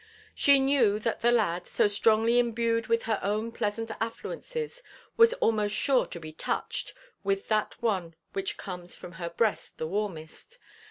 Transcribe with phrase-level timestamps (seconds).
[0.33, 4.81] She knew that the lad, so strongly imbued with her own pleasant affluences,
[5.15, 9.85] was almost sure to be touched with that one which comes from her breast the
[9.85, 10.57] warmest.